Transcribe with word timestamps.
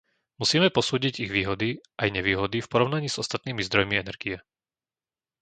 Musíme 0.41 0.73
posúdiť 0.77 1.13
ich 1.29 1.29
výhody 1.37 1.69
aj 2.01 2.09
nevýhody 2.17 2.57
v 2.65 2.71
porovnaní 2.73 3.05
s 3.11 3.19
ostatnými 3.23 3.61
zdrojmi 3.67 3.95
energie. 4.03 4.37